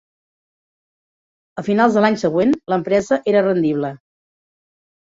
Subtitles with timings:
[1.63, 3.97] A finals de l'any següent, l'empresa era rendible.